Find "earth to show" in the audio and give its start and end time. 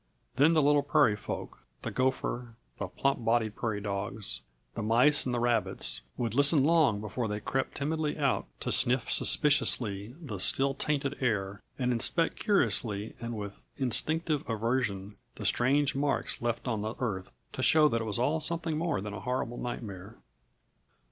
16.97-17.87